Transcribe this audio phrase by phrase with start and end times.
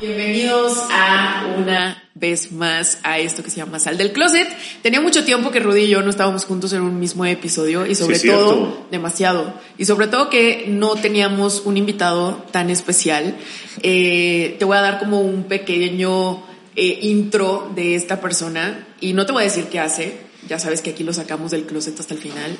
[0.00, 4.46] Bienvenidos a una vez más a esto que se llama Sal del Closet.
[4.80, 7.96] Tenía mucho tiempo que Rudy y yo no estábamos juntos en un mismo episodio y
[7.96, 9.54] sobre Sí, todo, demasiado.
[9.76, 13.34] Y sobre todo que no teníamos un invitado tan especial.
[13.82, 16.44] Eh, te voy a dar como un pequeño
[16.76, 20.20] eh, intro de esta persona y no te voy a decir qué hace.
[20.48, 22.56] Ya sabes que aquí lo sacamos del closet hasta el final.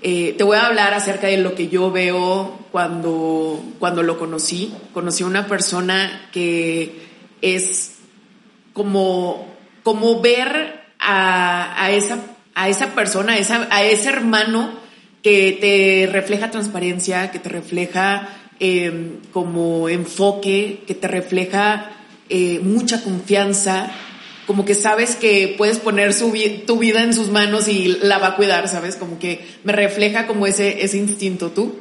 [0.00, 4.72] Eh, te voy a hablar acerca de lo que yo veo cuando, cuando lo conocí.
[4.92, 7.06] Conocí a una persona que
[7.42, 7.96] es
[8.72, 12.18] como, como ver a, esa,
[12.54, 14.70] a esa persona, a, a ese hermano
[15.22, 18.28] que te refleja transparencia, que te refleja
[18.60, 21.90] eh, como enfoque, que te refleja
[22.28, 23.90] eh, mucha confianza,
[24.48, 26.32] como que sabes que puedes poner su
[26.66, 28.96] tu vida en sus manos y la va a cuidar, ¿sabes?
[28.96, 31.76] Como que me refleja como ese, ese instinto tú.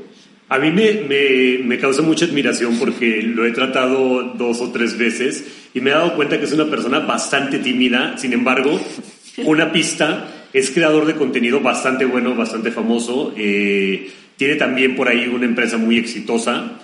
[0.50, 4.98] A mí me, me, me causa mucha admiración porque lo he tratado dos o tres
[4.98, 8.18] veces y me he dado cuenta que es una persona bastante tímida.
[8.18, 8.82] Sin embargo,
[9.46, 13.34] una pista, es creador de contenido bastante bueno, bastante famoso.
[13.38, 16.80] eh, tiene también por ahí una empresa muy exitosa.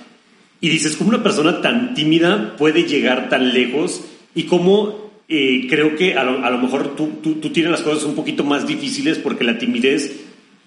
[0.62, 4.06] Y dices, ¿cómo una persona tan tímida puede llegar tan lejos?
[4.34, 7.10] Y cómo creo que a lo, a lo mejor tú,
[7.52, 10.12] tienes las cosas un poquito más difíciles porque la timidez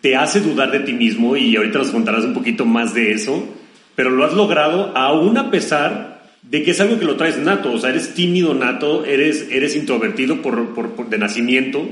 [0.01, 3.47] te hace dudar de ti mismo y ahorita nos contarás un poquito más de eso,
[3.95, 7.73] pero lo has logrado aún a pesar de que es algo que lo traes nato,
[7.73, 11.87] o sea, eres tímido nato, eres, eres introvertido por, por- de nacimiento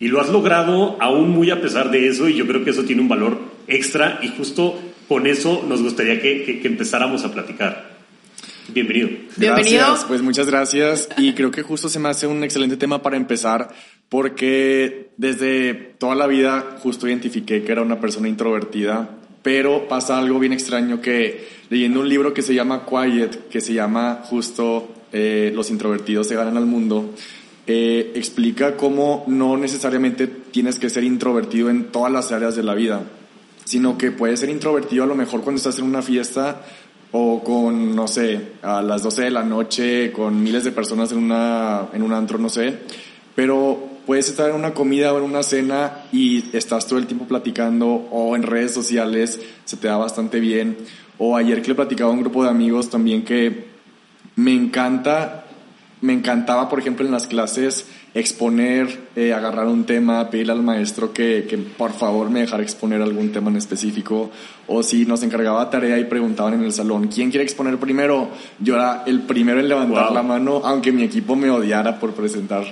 [0.00, 2.84] y lo has logrado aún muy a pesar de eso y yo creo que eso
[2.84, 7.87] tiene un valor extra y justo con eso nos gustaría que empezáramos a platicar.
[8.74, 9.08] Bienvenido.
[9.36, 9.78] Bienvenido.
[9.78, 11.08] Gracias, pues muchas gracias.
[11.16, 13.70] Y creo que justo se me hace un excelente tema para empezar
[14.10, 19.08] porque desde toda la vida justo identifiqué que era una persona introvertida,
[19.42, 23.72] pero pasa algo bien extraño que leyendo un libro que se llama Quiet, que se
[23.72, 27.14] llama justo eh, Los introvertidos se ganan al mundo,
[27.66, 32.74] eh, explica cómo no necesariamente tienes que ser introvertido en todas las áreas de la
[32.74, 33.02] vida
[33.68, 36.62] sino que puedes ser introvertido a lo mejor cuando estás en una fiesta
[37.12, 41.18] o con, no sé, a las 12 de la noche, con miles de personas en,
[41.18, 42.78] una, en un antro, no sé,
[43.34, 47.26] pero puedes estar en una comida o en una cena y estás todo el tiempo
[47.26, 50.78] platicando o en redes sociales, se te da bastante bien.
[51.18, 53.66] O ayer que le platicaba a un grupo de amigos también que
[54.36, 55.44] me encanta,
[56.00, 61.12] me encantaba, por ejemplo, en las clases exponer, eh, agarrar un tema, pedirle al maestro
[61.12, 64.30] que, que por favor me dejara exponer algún tema en específico.
[64.66, 68.28] O si nos encargaba tarea y preguntaban en el salón, ¿quién quiere exponer primero?
[68.58, 70.14] Yo era el primero en levantar Wow.
[70.14, 72.64] la mano, aunque mi equipo me odiara por presentar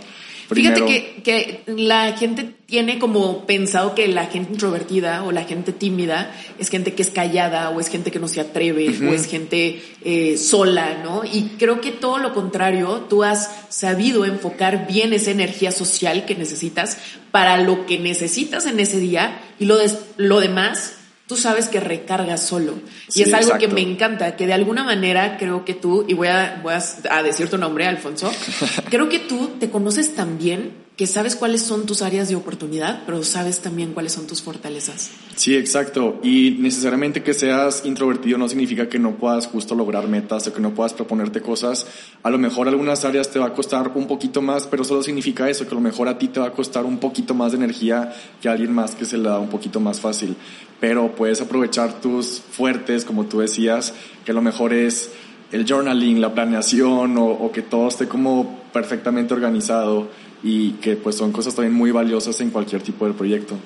[0.49, 0.87] primero.
[0.87, 5.73] Fíjate que, que la gente tiene como pensado que la gente introvertida o la gente
[5.73, 9.27] tímida es gente que es callada o es gente que no se atreve o es
[9.27, 11.23] gente eh, sola, ¿no?
[11.25, 16.35] Y creo que todo lo contrario, tú has sabido enfocar bien esa energía social que
[16.35, 16.99] necesitas
[17.31, 20.95] para lo que necesitas en ese día y lo, des- lo demás.
[21.27, 22.75] Tú sabes que recargas solo.
[23.09, 26.15] Y Sí, es algo que me encanta, que de alguna manera creo que tú, y
[26.15, 26.83] voy a, voy a,
[27.17, 28.31] a decir tu nombre, Alfonso,
[28.91, 33.03] creo que tú te conoces tan bien que sabes cuáles son tus áreas de oportunidad,
[33.05, 35.11] pero sabes también cuáles son tus fortalezas.
[35.35, 36.19] Sí, exacto.
[36.23, 40.61] Y necesariamente que seas introvertido no significa que no puedas justo lograr metas o que
[40.61, 41.87] no puedas proponerte cosas.
[42.23, 45.51] A lo mejor algunas áreas te va a costar un poquito más, pero solo significa
[45.51, 47.59] eso, que a lo mejor a ti te va a costar un poquito más de
[47.59, 50.35] energía que a alguien más que se le da un poquito más fácil.
[50.81, 53.93] Pero puedes aprovechar tus fuertes, como tú decías,
[54.25, 55.11] que a lo mejor es
[55.53, 60.09] el journaling, la planeación o, o que todo esté como perfectamente organizado
[60.47, 63.57] y que pues son cosas también muy valiosas en cualquier tipo de proyecto.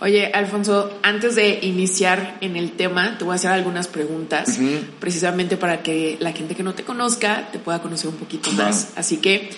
[0.00, 4.60] Oye, Alfonso, antes de iniciar en el tema, te voy a hacer algunas preguntas,
[5.00, 8.92] precisamente para que la gente que no te conozca te pueda conocer un poquito más.
[8.94, 9.50] Así que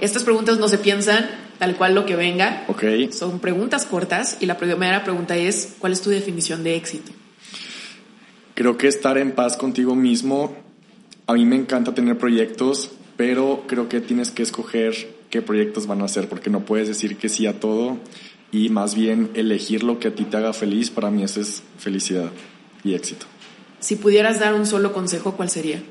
[0.00, 1.28] estas preguntas no se piensan
[1.58, 2.64] tal cual lo que venga.
[2.68, 2.84] Ok.
[3.10, 7.10] Son preguntas cortas y la primera pregunta es, ¿cuál es tu definición de éxito?
[8.54, 10.54] Creo que estar en paz contigo mismo
[11.30, 16.02] a mí me encanta tener proyectos, pero creo que tienes que escoger qué proyectos van
[16.02, 17.98] a hacer, porque no puedes decir que sí a todo
[18.52, 21.62] y más bien elegir lo que a ti te haga feliz, para mí eso es
[21.78, 22.30] felicidad
[22.84, 23.26] y éxito.
[23.78, 25.82] Si pudieras dar un solo consejo, ¿cuál sería?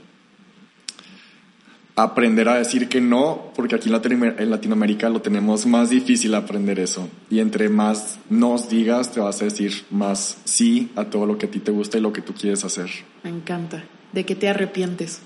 [2.03, 7.09] aprender a decir que no, porque aquí en Latinoamérica lo tenemos más difícil aprender eso.
[7.29, 11.47] Y entre más nos digas, te vas a decir más sí a todo lo que
[11.47, 12.89] a ti te gusta y lo que tú quieres hacer.
[13.23, 13.83] Me encanta.
[14.13, 15.21] ¿De qué te arrepientes?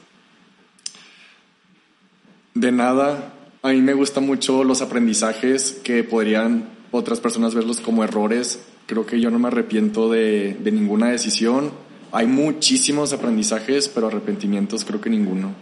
[2.53, 3.33] De nada.
[3.65, 8.61] A mí me gustan mucho los aprendizajes que podrían otras personas verlos como errores.
[8.87, 11.71] Creo que yo no me arrepiento de, de ninguna decisión.
[12.11, 15.53] Hay muchísimos aprendizajes, pero arrepentimientos creo que ninguno.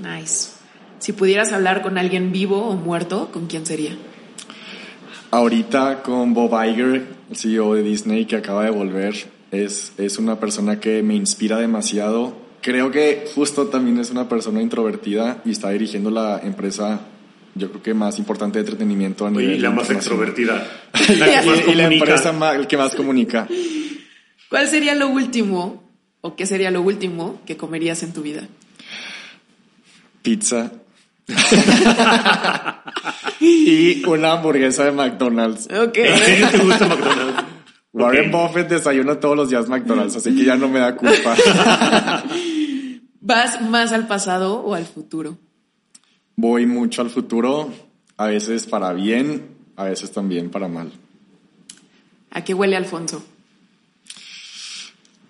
[0.00, 0.50] Nice.
[1.00, 3.98] Si pudieras hablar con alguien vivo o muerto, ¿con quién sería?
[5.32, 9.16] Ahorita con Bob Iger, el CEO de Disney que acaba de volver,
[9.50, 12.36] es, es una persona que me inspira demasiado.
[12.62, 17.00] Creo que justo también es una persona introvertida y está dirigiendo la empresa
[17.58, 20.66] yo creo que más importante de entretenimiento a nivel Y la más extrovertida.
[21.18, 23.48] La y, la empresa el que más comunica.
[24.48, 25.82] ¿Cuál sería lo último
[26.20, 28.42] o qué sería lo último que comerías en tu vida?
[30.22, 30.72] Pizza
[33.40, 35.66] y una hamburguesa de McDonald's.
[35.66, 35.98] Ok.
[35.98, 37.44] ¿En serio te gusta McDonald's?
[37.92, 41.34] Warren Buffett desayuna todos los días McDonald's, así que ya no me da culpa.
[43.20, 45.38] ¿Vas más al pasado o al futuro?
[46.40, 47.74] Voy mucho al futuro,
[48.16, 50.92] a veces para bien, a veces también para mal.
[52.30, 53.26] ¿A qué huele Alfonso?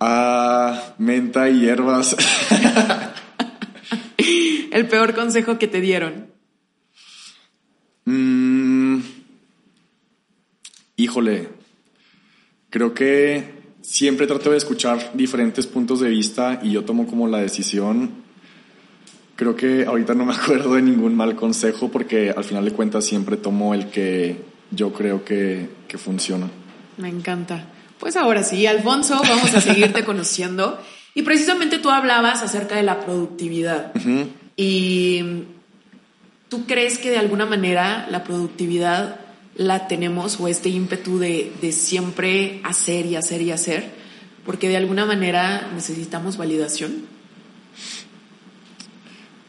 [0.00, 2.14] A menta y hierbas.
[4.70, 6.26] el peor consejo que te dieron?
[8.04, 8.98] Mm,
[10.96, 11.48] híjole,
[12.68, 17.38] creo que siempre trato de escuchar diferentes puntos de vista y yo tomo como la
[17.38, 18.27] decisión.
[19.38, 23.04] Creo que ahorita no me acuerdo de ningún mal consejo porque al final de cuentas
[23.04, 24.42] siempre tomo el que
[24.72, 26.48] yo creo que, que funciona.
[26.96, 27.66] Me encanta.
[28.00, 30.80] Pues ahora sí, Alfonso, vamos a seguirte conociendo.
[31.14, 33.92] Y precisamente tú hablabas acerca de la productividad.
[34.56, 35.44] Y
[36.48, 39.20] tú crees que de alguna manera la productividad
[39.54, 43.88] la tenemos o este ímpetu de, de siempre hacer y hacer y hacer,
[44.44, 47.17] porque de alguna manera necesitamos validación.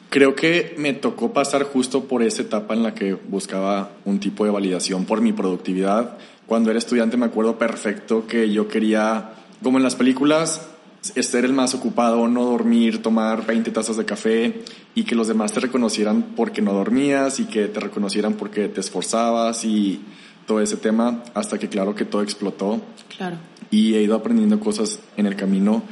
[0.09, 4.43] Creo que me tocó pasar justo por esa etapa en la que buscaba un tipo
[4.43, 6.17] de validación por mi productividad.
[6.47, 10.67] Cuando era estudiante me acuerdo perfecto que yo quería, como en las películas,
[11.01, 14.63] ser el más ocupado, no dormir, tomar 20 tazas de café
[14.95, 18.79] y que los demás te reconocieran porque no dormías y que te reconocieran porque te
[18.79, 20.01] esforzabas y
[20.47, 22.81] todo ese tema, hasta que claro que todo explotó.
[23.15, 23.37] Claro.
[23.69, 25.83] Y he ido aprendiendo cosas en el camino.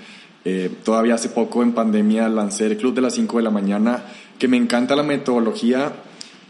[0.49, 4.05] Eh, todavía hace poco en pandemia lancé el Club de las 5 de la mañana,
[4.39, 5.91] que me encanta la metodología,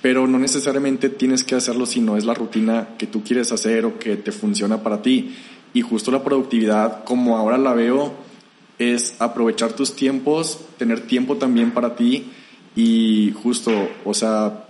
[0.03, 3.85] pero no necesariamente tienes que hacerlo si no es la rutina que tú quieres hacer
[3.85, 5.35] o que te funciona para ti.
[5.73, 8.13] Y justo la productividad, como ahora la veo,
[8.77, 12.29] es aprovechar tus tiempos, tener tiempo también para ti
[12.75, 13.71] y justo,
[14.05, 14.67] o sea,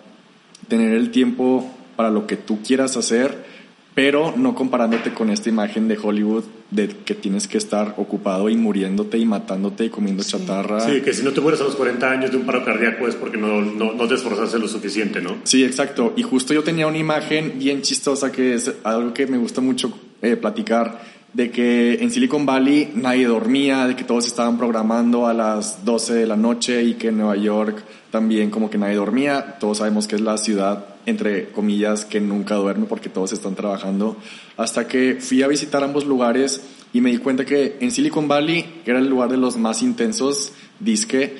[0.70, 3.44] tener el tiempo para lo que tú quieras hacer,
[3.94, 8.58] pero no comparándote con esta imagen de Hollywood de que tienes que estar ocupado y
[8.58, 10.82] muriéndote y matándote y comiendo chatarra.
[10.82, 13.16] Sí, que si no te mueres a los 40 años de un paro cardíaco es
[13.16, 15.38] porque no, no, no te esforzaste lo suficiente, ¿no?
[15.44, 16.14] Sí, exacto.
[16.18, 19.98] Y justo yo tenía una imagen bien chistosa que es algo que me gusta mucho
[20.22, 21.00] eh, platicar
[21.34, 26.16] de que en Silicon Valley nadie dormía, de que todos estaban programando a las 12
[26.16, 29.58] de la noche y que en Nueva York también como que nadie dormía.
[29.60, 34.18] Todos sabemos que es la ciudad, entre comillas, que nunca duerme porque todos están trabajando.
[34.58, 36.62] Hasta que fui a visitar ambos lugares
[36.94, 39.82] y me di cuenta que en Silicon Valley, que era el lugar de los más
[39.82, 41.38] intensos, disque,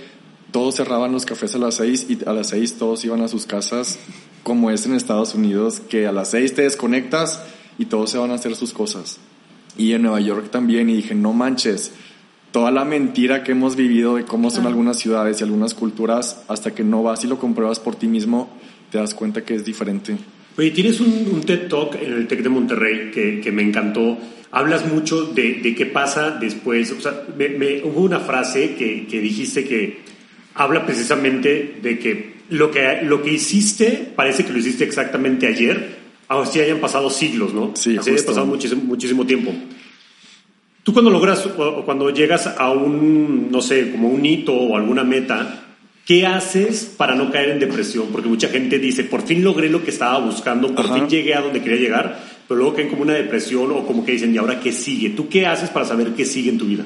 [0.52, 3.46] todos cerraban los cafés a las 6 y a las 6 todos iban a sus
[3.46, 4.00] casas,
[4.44, 7.42] como es en Estados Unidos, que a las 6 te desconectas
[7.78, 9.20] y todos se van a hacer sus cosas
[9.78, 11.92] y en Nueva York también y dije, no manches,
[12.52, 16.74] toda la mentira que hemos vivido de cómo son algunas ciudades y algunas culturas, hasta
[16.74, 18.50] que no vas y lo compruebas por ti mismo,
[18.92, 20.18] te das cuenta que es diferente.
[20.58, 24.18] Oye, tienes un, TED Talk en el TEC de Monterrey que, que me encantó.
[24.52, 26.92] Hablas mucho de, de, qué pasa después.
[26.92, 30.00] O sea, me, hubo una frase que, que, dijiste que
[30.56, 35.98] habla precisamente de que lo, que lo que hiciste parece que lo hiciste exactamente ayer,
[36.28, 37.74] así hayan pasado siglos, ¿no?
[37.76, 39.54] Sí, así haya pasado muchísimo, muchísimo tiempo.
[40.82, 45.04] Tú cuando logras o cuando llegas a un, no sé, como un hito o alguna
[45.04, 45.67] meta,
[46.08, 48.08] ¿qué haces para no caer en depresión?
[48.14, 51.42] Porque mucha gente dice, por fin logré lo que estaba buscando, por fin llegué a
[51.42, 54.62] donde quería llegar, pero luego caen como una depresión o como que dicen, ¿y ahora
[54.62, 55.10] qué sigue?
[55.10, 56.86] ¿Tú qué haces para saber qué sigue en tu vida?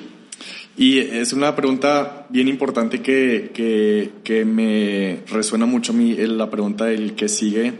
[0.76, 6.50] Y es una pregunta bien importante que, que, que me resuena mucho a mí, la
[6.50, 7.74] pregunta del que sigue,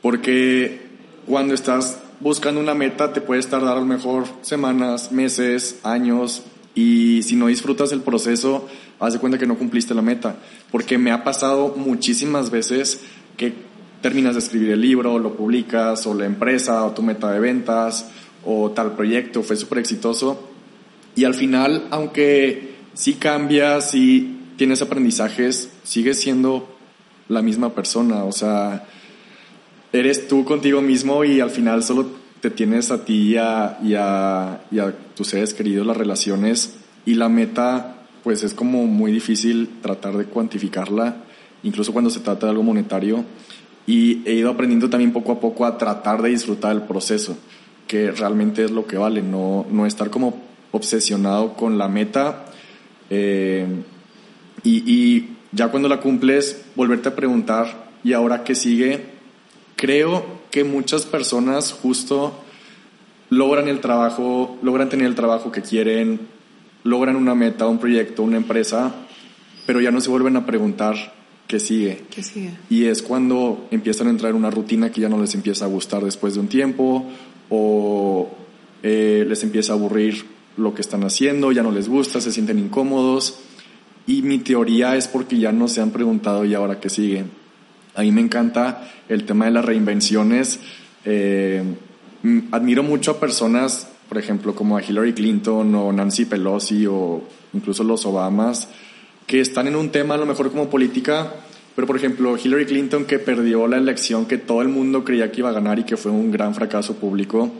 [0.00, 0.78] porque
[1.26, 7.22] cuando estás buscando una meta te puedes tardar a lo mejor semanas, meses, años, y
[7.22, 8.68] si no disfrutas el proceso,
[9.00, 10.36] haz de cuenta que no cumpliste la meta.
[10.70, 13.00] Porque me ha pasado muchísimas veces
[13.36, 13.52] que
[14.00, 18.08] terminas de escribir el libro, lo publicas, o la empresa, o tu meta de ventas,
[18.44, 20.50] o tal proyecto, fue súper exitoso.
[21.14, 26.76] Y al final, aunque sí cambias, sí tienes aprendizajes, sigues siendo
[27.28, 28.24] la misma persona.
[28.24, 28.86] O sea,
[29.92, 32.06] eres tú contigo mismo y al final solo
[32.40, 36.76] te tienes a ti y a, y a, y a tus seres queridos, las relaciones.
[37.04, 37.95] Y la meta,
[38.26, 41.18] pues es como muy difícil tratar de cuantificarla,
[41.62, 43.24] incluso cuando se trata de algo monetario.
[43.86, 47.38] Y he ido aprendiendo también poco a poco a tratar de disfrutar el proceso,
[47.86, 50.42] que realmente es lo que vale, no, no estar como
[50.72, 52.46] obsesionado con la meta.
[53.10, 53.64] Eh,
[54.64, 59.04] y, y ya cuando la cumples, volverte a preguntar, ¿y ahora qué sigue?
[59.76, 62.34] Creo que muchas personas justo
[63.30, 66.34] logran el trabajo, logran tener el trabajo que quieren,
[66.84, 68.94] logran una meta, un proyecto, una empresa,
[69.66, 71.14] pero ya no se vuelven a preguntar
[71.46, 72.04] qué sigue.
[72.10, 72.50] ¿Qué sigue?
[72.70, 75.68] Y es cuando empiezan a entrar en una rutina que ya no les empieza a
[75.68, 77.06] gustar después de un tiempo
[77.50, 78.28] o
[78.82, 80.24] eh, les empieza a aburrir
[80.56, 83.40] lo que están haciendo, ya no les gusta, se sienten incómodos.
[84.06, 87.24] Y mi teoría es porque ya no se han preguntado y ahora qué sigue.
[87.94, 90.60] A mí me encanta el tema de las reinvenciones.
[91.04, 91.62] Eh,
[92.52, 97.22] admiro mucho a personas, por ejemplo, como a Hillary Clinton o Nancy Pelosi o
[97.52, 98.68] incluso los Obamas,
[99.26, 101.34] que están en un tema a lo mejor como política,
[101.74, 105.40] pero por ejemplo Hillary Clinton que perdió la elección que todo el mundo creía que
[105.40, 107.50] iba a ganar y que fue un gran fracaso público,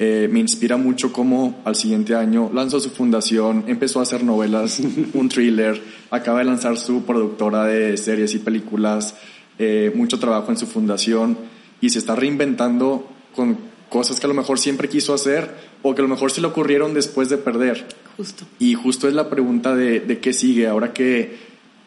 [0.00, 4.80] eh, me inspira mucho cómo al siguiente año lanzó su fundación, empezó a hacer novelas,
[5.12, 9.16] un thriller, acaba de lanzar su productora de series y películas,
[9.58, 11.36] eh, mucho trabajo en su fundación
[11.80, 16.00] y se está reinventando con cosas que a lo mejor siempre quiso hacer o que
[16.00, 17.86] a lo mejor se le ocurrieron después de perder.
[18.16, 18.44] Justo.
[18.58, 20.66] Y justo es la pregunta de, de qué sigue.
[20.66, 21.38] Ahora que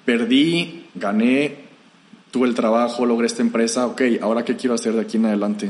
[0.06, 1.62] perdí, gané,
[2.32, 5.70] tuve el trabajo, logré esta empresa, ok, ahora qué quiero hacer de aquí en adelante.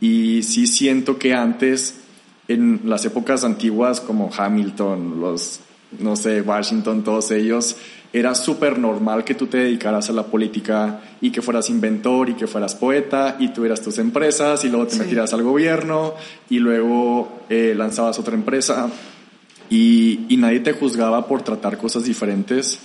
[0.00, 2.00] Y sí siento que antes,
[2.48, 5.60] en las épocas antiguas como Hamilton, los,
[5.98, 7.76] no sé, Washington, todos ellos,
[8.12, 12.34] era súper normal que tú te dedicaras a la política y que fueras inventor y
[12.34, 16.14] que fueras poeta y tuvieras tus empresas y luego te metieras al gobierno
[16.48, 18.88] y luego eh, lanzabas otra empresa.
[19.68, 22.78] Y, y, nadie te juzgaba por tratar cosas diferentes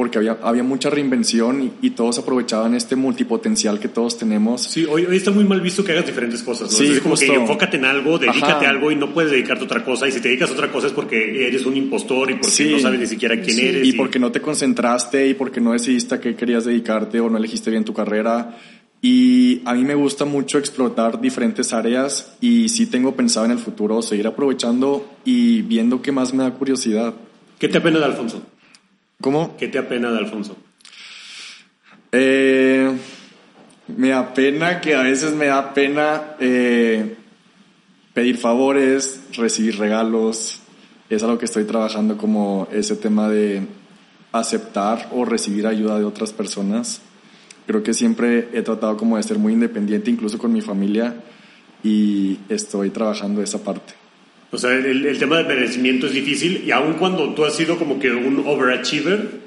[0.00, 4.62] porque había, había mucha reinvención y, y, todos aprovechaban este multipotencial que todos tenemos.
[4.62, 6.78] Sí, hoy, hoy está muy mal visto que hagas diferentes cosas, ¿no?
[6.78, 7.30] Sí, es como justo.
[7.30, 10.08] que enfócate en algo, dedícate a algo y no puedes dedicarte a otra cosa.
[10.08, 12.72] Y si te dedicas a otra cosa es porque eres un impostor y porque sí.
[12.72, 13.60] no sabes ni siquiera quién sí.
[13.60, 13.86] eres.
[13.86, 17.28] Y, y, porque no te concentraste y porque no decidiste a qué querías dedicarte o
[17.28, 18.56] no elegiste bien tu carrera.
[19.02, 23.58] Y a mí me gusta mucho explotar diferentes áreas y sí tengo pensado en el
[23.58, 27.12] futuro seguir aprovechando y viendo qué más me da curiosidad.
[27.58, 28.42] ¿Qué te apena de Alfonso?
[29.20, 29.56] ¿Cómo?
[29.56, 30.56] ¿Qué te apena de Alfonso?
[32.12, 32.90] Eh,
[33.96, 37.16] me apena que a veces me da pena eh,
[38.14, 40.60] pedir favores, recibir regalos.
[41.10, 43.66] Es algo que estoy trabajando como ese tema de
[44.32, 47.02] aceptar o recibir ayuda de otras personas.
[47.66, 51.14] Creo que siempre he tratado como de ser muy independiente, incluso con mi familia,
[51.82, 53.99] y estoy trabajando esa parte.
[54.52, 57.78] O sea, el, el, tema del merecimiento es difícil y aun cuando tú has sido
[57.78, 59.40] como que un overachiever,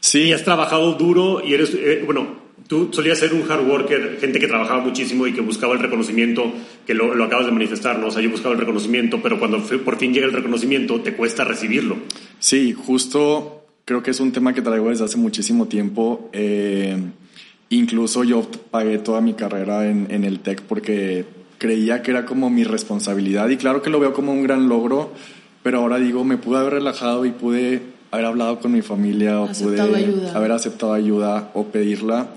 [0.00, 0.22] sí.
[0.22, 4.40] y has trabajado duro y eres, eh, bueno, tú solías ser un hard worker, gente
[4.40, 6.52] que trabajaba muchísimo y que buscaba el reconocimiento,
[6.86, 8.08] que lo, lo acabas de manifestar, ¿no?
[8.08, 11.44] O sea, yo buscaba el reconocimiento, pero cuando por fin llega el reconocimiento, te cuesta
[11.44, 11.96] recibirlo.
[12.40, 16.30] Sí, justo creo que es un tema que traigo desde hace muchísimo tiempo.
[16.32, 16.96] Eh,
[17.70, 21.24] incluso yo pagué toda mi carrera en, en el TEC porque
[21.60, 25.12] creía que era como mi responsabilidad y claro que lo veo como un gran logro,
[25.62, 29.44] pero ahora digo, me pude haber relajado y pude haber hablado con mi familia o
[29.44, 30.32] aceptado pude ayuda.
[30.34, 32.28] haber aceptado ayuda o pedirla.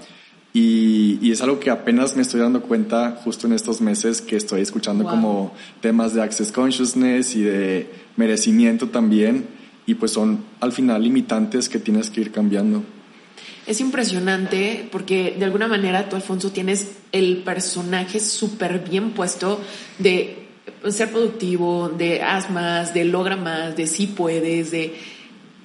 [0.53, 4.35] Y, y, es algo que apenas me estoy dando cuenta justo en estos meses que
[4.35, 5.11] estoy escuchando Wow.
[5.11, 9.47] como temas de access consciousness y de merecimiento también.
[9.87, 12.83] Y pues son al final limitantes que tienes que ir cambiando.
[13.65, 19.61] Es impresionante porque de alguna manera tú, Alfonso, tienes el personaje súper bien puesto
[19.99, 20.47] de
[20.89, 24.95] ser productivo, de haz más, de logra más, de sí puedes, de...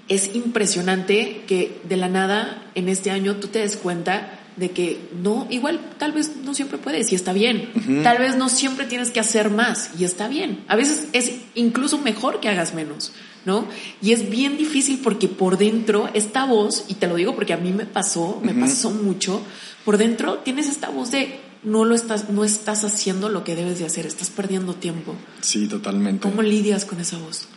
[0.08, 4.98] Es impresionante que de la nada en este año tú te des cuenta de que
[5.22, 7.68] no, igual tal vez no siempre puedes y está bien.
[8.02, 10.64] Tal vez no siempre tienes que hacer más y está bien.
[10.66, 13.12] A veces es incluso mejor que hagas menos,
[13.44, 13.66] ¿no?
[14.02, 17.56] Y es bien difícil porque por dentro esta voz, y te lo digo porque a
[17.56, 19.40] mí me pasó, me pasó mucho,
[19.84, 23.78] por dentro tienes esta voz de no lo estás, no estás haciendo lo que debes
[23.78, 25.14] de hacer, estás perdiendo tiempo.
[25.40, 26.22] Sí, totalmente.
[26.22, 27.48] ¿Cómo lidias con esa voz?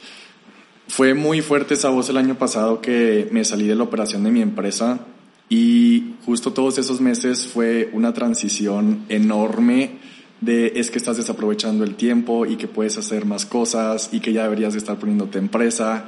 [0.88, 4.32] Fue muy fuerte esa voz el año pasado que me salí de la operación de
[4.32, 5.00] mi empresa
[5.48, 10.00] y justo todos esos meses fue una transición enorme
[10.42, 14.34] de es que estás desaprovechando el tiempo y que puedes hacer más cosas y que
[14.34, 16.06] ya deberías de estar poniéndote empresa.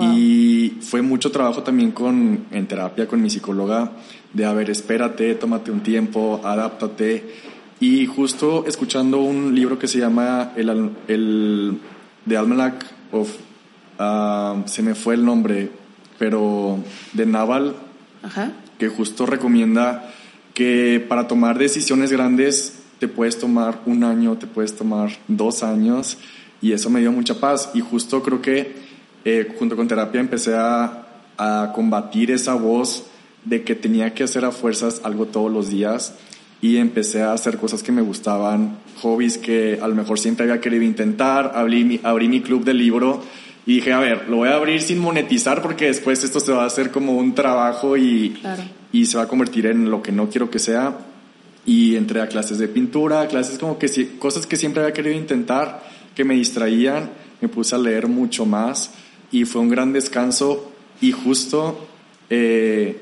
[0.00, 3.92] Y fue mucho trabajo también con, en terapia con mi psicóloga
[4.32, 7.34] de, a ver, espérate, tómate un tiempo, adáptate.
[7.78, 11.78] Y justo escuchando un libro que se llama el, el
[12.26, 13.28] The Almanac of,
[13.98, 15.70] ah, se me fue el nombre,
[16.18, 16.78] pero
[17.12, 17.76] de Naval,
[18.22, 18.52] Ajá
[18.82, 20.10] que justo recomienda
[20.54, 26.18] que para tomar decisiones grandes te puedes tomar un año, te puedes tomar dos años
[26.60, 27.72] y eso me dio mucha paz.
[27.74, 28.76] Y justo creo que
[29.24, 31.04] eh, junto con terapia empecé a,
[31.36, 33.06] a combatir esa voz
[33.44, 36.14] de que tenía que hacer a fuerzas algo todos los días
[36.60, 40.60] y empecé a hacer cosas que me gustaban, hobbies que a lo mejor siempre había
[40.60, 43.20] querido intentar, abrí mi, abrí mi club de libro
[43.66, 46.62] y dije, a ver, lo voy a abrir sin monetizar porque después esto se va
[46.62, 48.40] a hacer como un trabajo y,
[48.92, 50.96] y se va a convertir en lo que no quiero que sea.
[51.64, 53.88] Y entré a clases de pintura, clases como que
[54.18, 55.82] cosas que siempre había querido intentar,
[56.14, 57.10] que me distraían.
[57.40, 58.90] Me puse a leer mucho más
[59.30, 60.72] y fue un gran descanso.
[61.00, 61.86] Y justo
[62.30, 63.00] eh,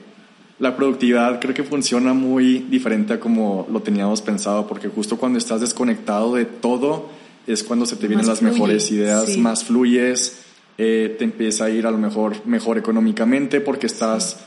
[0.59, 5.39] la productividad creo que funciona muy diferente a como lo teníamos pensado, porque justo cuando
[5.39, 7.09] estás desconectado de todo
[7.47, 10.41] es cuando se te vienen las mejores ideas, más fluyes
[10.83, 14.39] eh, te empieza a ir a lo mejor mejor económicamente porque estás,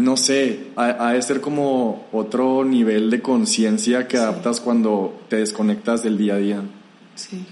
[0.00, 6.02] no sé, a, a ser como otro nivel de conciencia que adaptas cuando te desconectas
[6.02, 6.62] del día a día.
[7.16, 7.44] Sí.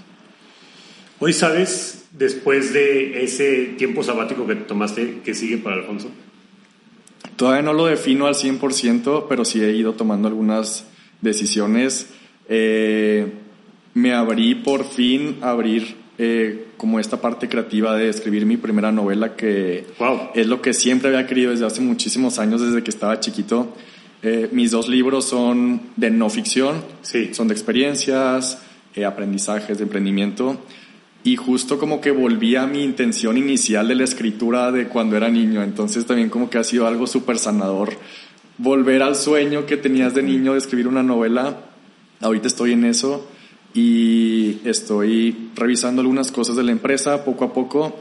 [1.19, 6.09] Hoy sabes, después de ese tiempo sabático que tomaste, ¿qué sigue para Alfonso?
[7.35, 10.85] Todavía no lo defino al 100%, pero sí he ido tomando algunas
[11.21, 12.07] decisiones.
[12.47, 13.31] Eh,
[13.93, 18.91] me abrí por fin a abrir eh, como esta parte creativa de escribir mi primera
[18.91, 19.85] novela, que
[20.35, 23.73] es lo que siempre había querido desde hace muchísimos años, desde que estaba chiquito.
[24.21, 27.33] Eh, mis dos libros son de no ficción, sí.
[27.33, 28.61] son de experiencias,
[28.95, 30.61] eh, aprendizajes, de emprendimiento.
[31.23, 35.29] Y justo como que volví a mi intención inicial de la escritura de cuando era
[35.29, 35.63] niño.
[35.63, 37.93] Entonces también como que ha sido algo súper sanador.
[38.57, 41.61] Volver al sueño que tenías de niño de escribir una novela.
[42.19, 43.25] Ahorita estoy en eso
[43.73, 47.95] y estoy revisando algunas cosas de la empresa poco a poco,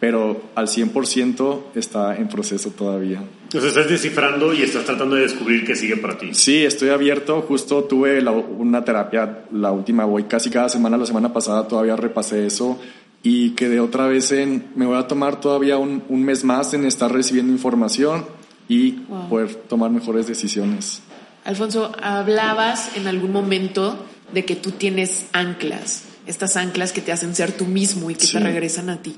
[0.00, 3.22] pero al 100% está en proceso todavía.
[3.44, 6.30] Entonces estás descifrando y estás tratando de descubrir qué sigue para ti.
[6.32, 7.42] Sí, estoy abierto.
[7.42, 8.20] Justo tuve
[8.58, 12.80] una terapia, la última, voy casi cada semana, la semana pasada todavía repasé eso
[13.22, 16.84] y quedé otra vez en, me voy a tomar todavía un, un mes más en
[16.84, 18.24] estar recibiendo información
[18.68, 18.92] y
[19.28, 21.02] poder tomar mejores decisiones.
[21.44, 23.96] Alfonso, hablabas en algún momento
[24.32, 28.26] de que tú tienes anclas, estas anclas que te hacen ser tú mismo y que
[28.26, 29.16] te regresan a ti.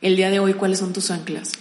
[0.00, 1.52] El día de hoy, ¿cuáles son tus anclas?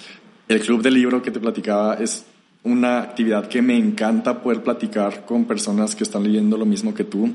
[0.47, 2.25] El club del libro que te platicaba es
[2.63, 7.03] una actividad que me encanta poder platicar con personas que están leyendo lo mismo que
[7.03, 7.31] tú.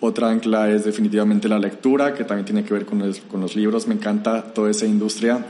[0.00, 3.86] Otra ancla es definitivamente la lectura, que también tiene que ver con, con los libros.
[3.86, 5.46] Me encanta toda esa industria.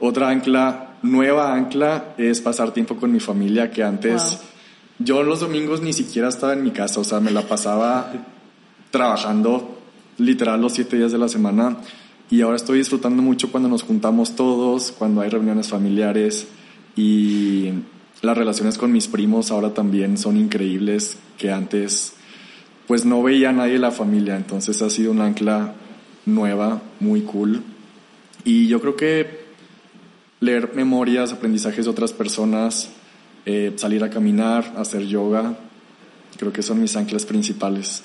[0.00, 4.40] Otra ancla, nueva ancla, es pasar tiempo con mi familia, que antes
[4.98, 8.12] yo los domingos ni siquiera estaba en mi casa, o sea, me la pasaba
[8.92, 9.78] trabajando
[10.18, 11.78] literal los siete días de la semana
[12.30, 16.46] y ahora estoy disfrutando mucho cuando nos juntamos todos, cuando hay reuniones familiares
[16.94, 17.70] y
[18.20, 22.12] las relaciones con mis primos ahora también son increíbles que antes
[22.86, 25.74] pues no veía a nadie de la familia, entonces ha sido un ancla
[26.26, 27.62] nueva, muy cool.
[28.44, 29.42] Y yo creo que
[30.40, 32.90] leer memorias, aprendizajes de otras personas,
[33.46, 35.56] eh, salir a caminar, hacer yoga,
[36.36, 38.02] creo que son mis anclas principales.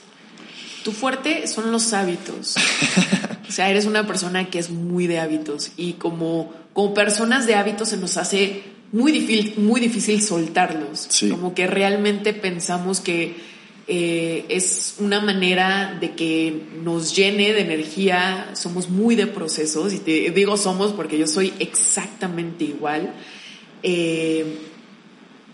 [0.87, 2.55] Tu fuerte son los hábitos.
[3.49, 7.55] o sea, eres una persona que es muy de hábitos y como, como personas de
[7.55, 11.09] hábitos se nos hace muy difícil, muy difícil soltarlos.
[11.29, 13.35] Como que realmente pensamos que
[13.89, 18.51] eh, es una manera de que nos llene de energía.
[18.53, 23.13] Somos muy de procesos y te digo somos porque yo soy exactamente igual.
[23.83, 24.57] Eh,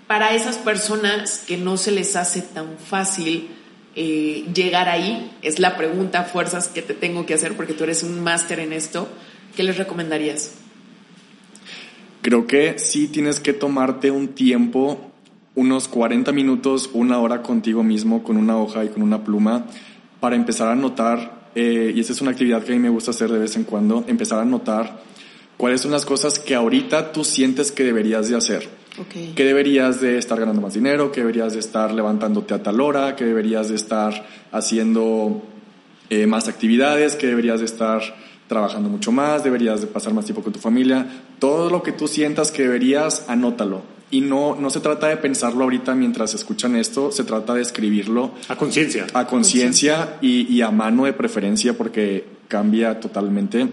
[0.06, 3.50] para esas personas que no se les hace tan fácil
[3.96, 5.32] eh, llegar ahí?
[5.42, 8.74] Es la pregunta fuerzas que te tengo que hacer porque tú eres un máster en
[8.74, 9.08] esto.
[9.56, 10.56] ¿Qué les recomendarías?
[12.22, 15.12] Creo que sí tienes que tomarte un tiempo
[15.56, 19.66] unos 40 minutos, una hora contigo mismo, con una hoja y con una pluma,
[20.20, 23.12] para empezar a notar, eh, y esa es una actividad que a mí me gusta
[23.12, 25.04] hacer de vez en cuando, empezar a notar
[25.58, 28.68] cuáles son las cosas que ahorita tú sientes que deberías de hacer.
[29.00, 29.36] Ok.
[29.36, 33.16] Que deberías de estar ganando más dinero, que deberías de estar levantándote a tal hora,
[33.16, 35.42] que deberías de estar haciendo
[36.10, 38.02] eh, más actividades, que deberías de estar
[38.48, 41.08] trabajando mucho más, deberías de pasar más tiempo con tu familia.
[41.40, 43.82] Todo lo que tú sientas que deberías, anótalo.
[44.12, 48.32] Y no, no se trata de pensarlo ahorita mientras escuchan esto, se trata de escribirlo
[48.48, 49.08] A conciencia.
[49.12, 53.68] a conciencia y, y a mano de preferencia porque cambia totalmente.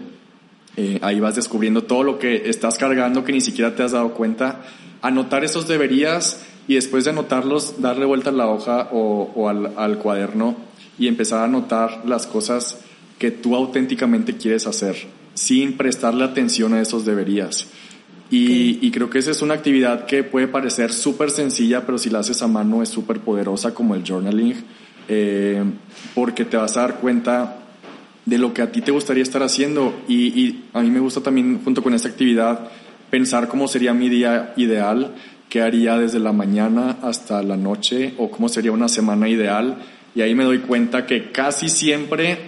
[0.77, 4.13] Eh, ahí vas descubriendo todo lo que estás cargando que ni siquiera te has dado
[4.15, 4.61] cuenta.
[5.01, 9.73] Anotar esos deberías y después de anotarlos, darle vuelta a la hoja o, o al,
[9.77, 10.55] al cuaderno
[10.99, 12.79] y empezar a anotar las cosas
[13.17, 14.95] que tú auténticamente quieres hacer
[15.33, 17.67] sin prestarle atención a esos deberías.
[18.29, 22.09] Y, y creo que esa es una actividad que puede parecer súper sencilla, pero si
[22.09, 24.55] la haces a mano es súper poderosa como el journaling,
[25.09, 25.63] eh,
[26.15, 27.57] porque te vas a dar cuenta
[28.25, 29.93] de lo que a ti te gustaría estar haciendo.
[30.07, 32.71] Y, y a mí me gusta también, junto con esta actividad,
[33.11, 35.13] pensar cómo sería mi día ideal,
[35.49, 39.77] qué haría desde la mañana hasta la noche, o cómo sería una semana ideal.
[40.15, 42.39] Y ahí me doy cuenta que casi siempre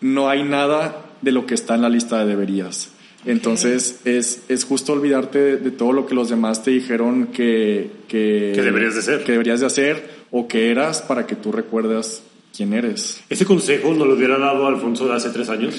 [0.00, 2.92] no hay nada de lo que está en la lista de deberías.
[3.24, 7.90] Entonces es, es justo olvidarte de, de todo lo que los demás te dijeron que,
[8.06, 9.24] que, Que deberías de ser.
[9.24, 12.22] que deberías de hacer o que eras para que tú recuerdas
[12.56, 13.20] quién eres.
[13.28, 15.74] ¿Ese consejo nos lo hubiera dado Alfonso de hace tres años?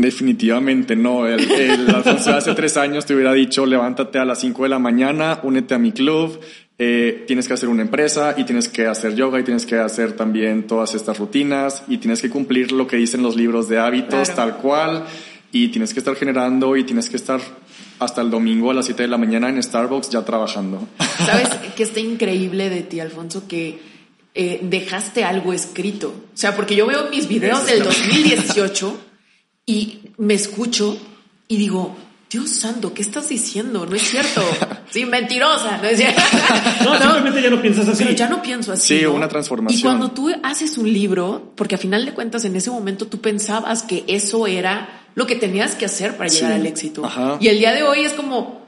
[0.00, 1.26] Definitivamente no.
[1.26, 4.78] El, el Alfonso hace tres años te hubiera dicho levántate a las 5 de la
[4.78, 6.40] mañana, únete a mi club,
[6.78, 10.12] eh, tienes que hacer una empresa y tienes que hacer yoga y tienes que hacer
[10.12, 14.30] también todas estas rutinas y tienes que cumplir lo que dicen los libros de hábitos
[14.30, 14.52] Claro.
[14.52, 15.04] tal cual
[15.52, 17.40] y tienes que estar generando y tienes que estar
[17.98, 20.88] hasta el domingo a las 7 de la mañana en Starbucks ya trabajando.
[21.18, 23.46] ¿Sabes que está increíble de ti, Alfonso?
[23.46, 23.78] Que
[24.34, 26.08] eh, dejaste algo escrito.
[26.08, 28.98] O sea, porque yo veo mis videos del 2018
[29.70, 30.98] y me escucho
[31.46, 31.96] y digo,
[32.28, 33.86] Dios santo, ¿qué estás diciendo?
[33.86, 34.42] No es cierto.
[34.90, 35.76] Sí, mentirosa.
[35.76, 36.20] No es cierto.
[36.84, 38.02] No, simplemente ya no piensas así.
[38.02, 38.98] Pero ya no pienso así.
[38.98, 39.12] Sí, ¿no?
[39.12, 39.78] una transformación.
[39.78, 43.20] Y cuando tú haces un libro, porque a final de cuentas en ese momento tú
[43.20, 46.58] pensabas que eso era lo que tenías que hacer para llegar Sí.
[46.60, 47.04] al éxito.
[47.04, 47.36] Ajá.
[47.40, 48.66] Y el día de hoy es como,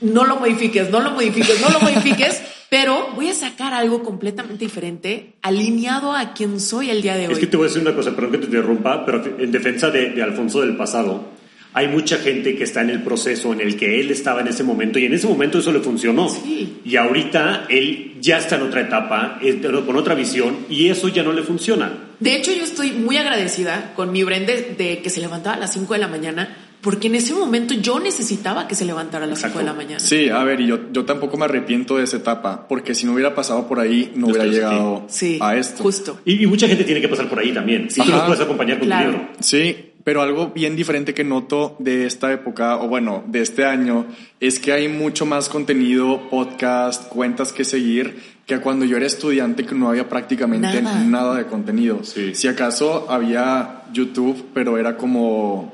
[0.00, 4.64] no lo modifiques, no lo modifiques, no lo modifiques, pero voy a sacar algo completamente
[4.64, 7.32] diferente, alineado a quien soy el día de hoy.
[7.34, 9.90] Es que te voy a decir una cosa, perdón que te interrumpa, pero en defensa
[9.90, 11.36] de, de Alfonso del pasado,
[11.76, 14.64] hay mucha gente que está en el proceso en el que él estaba en ese
[14.64, 16.26] momento y en ese momento eso le funcionó.
[16.30, 16.78] Sí.
[16.86, 19.38] Y ahorita él ya está en otra etapa,
[19.84, 21.92] con otra visión y eso ya no le funciona.
[22.18, 25.58] De hecho, yo estoy muy agradecida con mi Bren de, de que se levantaba a
[25.58, 29.28] las 5 de la mañana, porque en ese momento yo necesitaba que se levantara a
[29.28, 29.98] las 5 de la mañana.
[29.98, 33.12] Sí, a ver, y yo, yo tampoco me arrepiento de esa etapa, porque si no
[33.14, 35.82] hubiera pasado por ahí, no hubiera llegado Sí, a esto.
[35.82, 36.20] justo.
[36.24, 37.90] Y, y mucha gente tiene que pasar por ahí también.
[37.90, 38.12] Si tú Ajá.
[38.18, 39.10] nos puedes acompañar con Claro.
[39.10, 39.32] tu libro.
[39.40, 44.06] Sí, pero algo bien diferente que noto de esta época, o bueno, de este año,
[44.38, 49.66] es que hay mucho más contenido, podcast, cuentas que seguir, que cuando yo era estudiante
[49.66, 51.00] que no había prácticamente Nada.
[51.04, 52.04] nada, de contenido.
[52.04, 52.36] Sí.
[52.36, 55.72] Si acaso había YouTube, pero era como,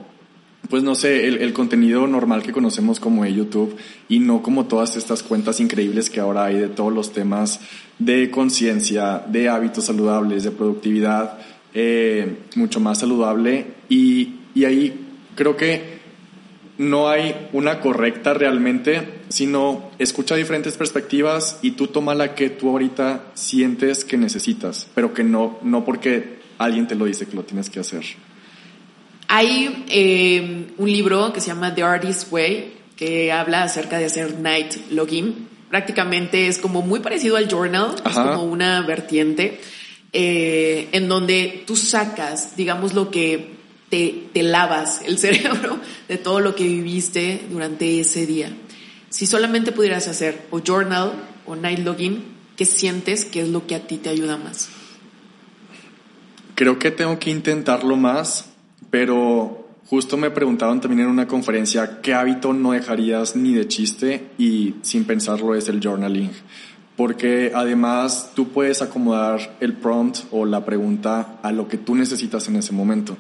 [0.68, 3.76] pues no sé, el, el contenido normal que conocemos como YouTube
[4.08, 7.60] y no como todas estas cuentas increíbles que ahora hay de todos los temas
[7.98, 11.38] de conciencia, de hábitos saludables, de productividad,
[11.74, 15.00] eh, mucho más saludable y, y ahí
[15.34, 16.00] creo que
[16.78, 22.70] no hay una correcta realmente, sino escucha diferentes perspectivas y tú toma la que tú
[22.70, 27.44] ahorita sientes que necesitas, pero que no, no porque alguien te lo dice que lo
[27.44, 28.04] tienes que hacer.
[29.28, 34.38] Hay eh, un libro que se llama The Artist's Way, que habla acerca de hacer
[34.38, 35.48] night logging.
[35.70, 39.60] Prácticamente es como muy parecido al journal, es como una vertiente,
[40.12, 43.52] eh, en donde tú sacas, digamos, lo que
[43.88, 48.50] te, te lavas el cerebro de todo lo que viviste durante ese día.
[49.08, 51.12] Si solamente pudieras hacer o journal
[51.46, 52.22] o night logging,
[52.56, 54.70] ¿qué sientes que es lo que a ti te ayuda más?
[56.54, 58.51] Creo que tengo que intentarlo más,
[58.92, 64.28] pero justo me preguntaron también en una conferencia qué hábito no dejarías ni de chiste
[64.36, 66.30] y sin pensarlo es el journaling.
[66.94, 72.46] Porque además tú puedes acomodar el prompt o la pregunta a lo que tú necesitas
[72.48, 73.16] en ese momento.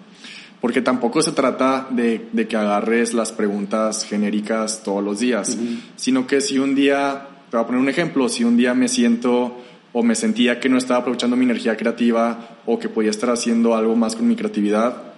[0.60, 5.56] Porque tampoco se trata de, de que agarres las preguntas genéricas todos los días,
[5.96, 8.88] sino que si un día, te voy a poner un ejemplo, si un día me
[8.88, 9.58] siento
[9.94, 13.74] o me sentía que no estaba aprovechando mi energía creativa o que podía estar haciendo
[13.74, 15.11] algo más con mi creatividad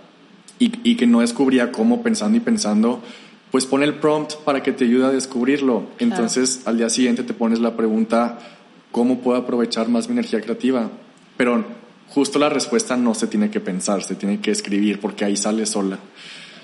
[0.59, 3.03] y, y que no descubría cómo pensando y pensando,
[3.51, 5.85] pues pon el prompt para que te ayude a descubrirlo.
[6.01, 8.39] Entonces al día siguiente te pones la pregunta,
[8.91, 10.91] ¿cómo puedo aprovechar más mi energía creativa?
[11.37, 11.65] Pero
[12.09, 15.67] justo la respuesta no se tiene que pensar, se tiene que escribir porque ahí sale
[15.67, 15.99] sola.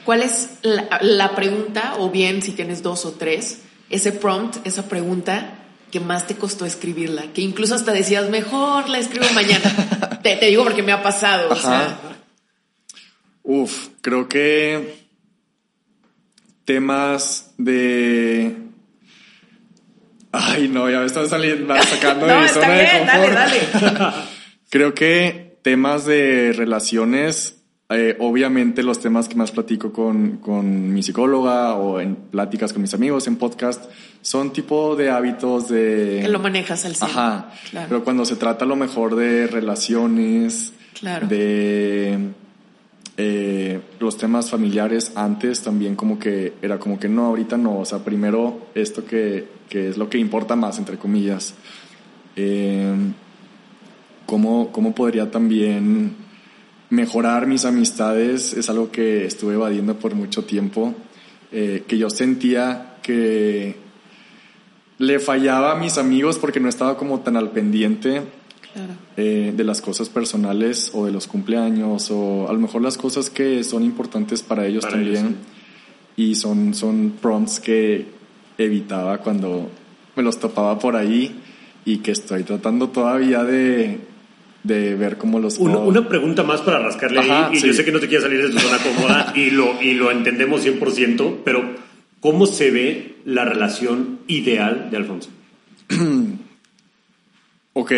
[0.04, 4.88] ¿Cuál es la, la pregunta, o bien si tienes dos o tres, ese prompt, esa
[4.88, 5.58] pregunta
[5.90, 7.24] que más te costó escribirla?
[7.32, 10.20] Que incluso hasta decías, mejor la escribo mañana.
[10.22, 11.50] te, te digo porque me ha pasado.
[11.50, 12.00] O sea,
[13.42, 14.94] Uf, creo que
[16.64, 18.56] temas de...
[20.32, 23.26] Ay, no, ya me están saliendo, sacando de no, mi está zona de bien, dale,
[23.26, 23.98] confort.
[23.98, 24.12] dale.
[24.70, 31.02] Creo que temas de relaciones, eh, obviamente los temas que más platico con, con mi
[31.02, 33.90] psicóloga o en pláticas con mis amigos, en podcast,
[34.22, 36.20] son tipo de hábitos de...
[36.22, 37.10] Que lo manejas al 100.
[37.10, 37.50] Ajá.
[37.72, 37.86] Claro.
[37.88, 41.26] Pero cuando se trata a lo mejor de relaciones, Claro.
[41.26, 42.16] de
[43.22, 47.84] eh, los temas familiares antes también como que era como que no, ahorita no, o
[47.84, 51.52] sea, primero esto que, que es lo que importa más, entre comillas.
[52.36, 52.94] Eh,
[54.24, 56.16] ¿cómo, ¿Cómo podría también
[56.88, 58.54] mejorar mis amistades?
[58.54, 60.94] Es algo que estuve evadiendo por mucho tiempo,
[61.52, 63.76] eh, que yo sentía que
[64.96, 68.22] le fallaba a mis amigos porque no estaba como tan al pendiente
[68.72, 68.92] Claro.
[69.16, 73.28] eh, de las cosas personales o de los cumpleaños o a lo mejor las cosas
[73.30, 75.16] que son importantes para ellos Para también.
[75.26, 75.32] ellos,
[76.16, 78.06] Y son, son prompts que
[78.58, 79.70] evitaba cuando
[80.14, 81.34] me los topaba por ahí
[81.84, 83.98] y que estoy tratando todavía de,
[84.62, 87.66] de ver cómo los Una, puedo- una pregunta más para rascarle Ajá, ahí, y sí.
[87.68, 90.10] yo sé que no te quieres salir de tu zona cómoda y lo, y lo
[90.10, 91.64] entendemos 100%, pero
[92.20, 95.30] ¿cómo se ve la relación ideal de Alfonso?
[97.72, 97.92] Ok,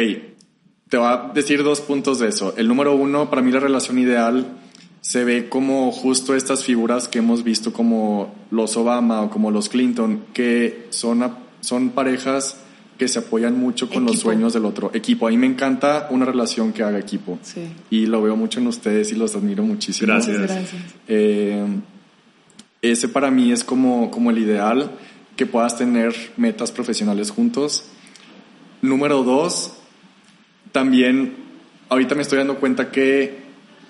[0.93, 2.53] te voy a decir dos puntos de eso.
[2.59, 4.59] El número uno, para mí la relación ideal
[5.01, 9.71] se ve como justo estas figuras que hemos visto como los Obama o como los
[9.71, 12.59] Clinton, que son, a- son parejas
[12.99, 14.91] que se apoyan mucho con los sueños del otro.
[14.93, 17.39] Equipo, a mí me encanta una relación que haga equipo.
[17.41, 17.63] Sí.
[17.89, 20.13] Y lo veo mucho en ustedes y los admiro muchísimo.
[20.13, 20.37] Gracias.
[20.41, 20.71] Gracias.
[21.09, 21.65] Eh,
[22.83, 24.91] ese para mí es como, como el ideal,
[25.37, 27.85] que puedas tener metas profesionales juntos.
[28.83, 29.79] Número dos,
[30.73, 31.35] también
[31.89, 33.43] ahorita me estoy dando cuenta que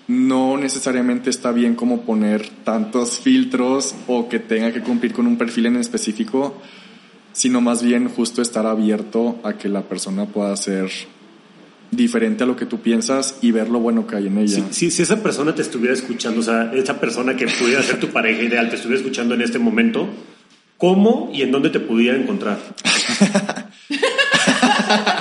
[0.09, 5.39] no necesariamente está bien como poner tantos filtros o que tenga que cumplir con un
[5.39, 6.61] perfil en específico,
[7.33, 10.91] sino más bien justo estar abierto a que la persona pueda ser
[11.93, 14.65] diferente a lo que tú piensas y ver lo bueno que hay en ella.
[14.71, 18.01] Si, si, si esa persona te estuviera escuchando, o sea, esa persona que pudiera ser
[18.01, 20.09] tu pareja ideal te estuviera escuchando en este momento,
[20.79, 22.59] ¿cómo y en dónde te pudiera encontrar?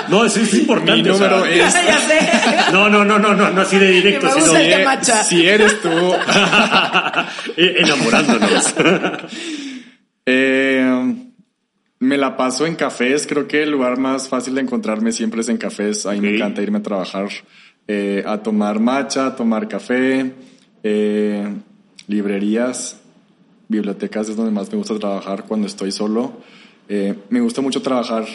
[0.09, 1.03] No, eso es importante.
[1.03, 2.19] Mi o sea, número es- ya sé.
[2.71, 5.23] No, no, no, no, no, no así de directo, Me gusta sino el tema cha.
[5.23, 5.89] Si eres tú,
[7.57, 8.73] Eh, enamorándonos.
[10.25, 11.15] Eh,
[11.99, 13.25] me la paso en cafés.
[13.27, 16.05] Creo que el lugar más fácil de encontrarme siempre es en cafés.
[16.05, 16.35] Ahí me Ok.
[16.35, 17.27] encanta irme a trabajar,
[17.87, 20.31] eh, a tomar matcha, a tomar café,
[20.83, 21.47] eh,
[22.07, 22.99] librerías,
[23.67, 26.33] bibliotecas es donde más me gusta trabajar cuando estoy solo.
[26.87, 28.25] Eh, me gusta mucho trabajar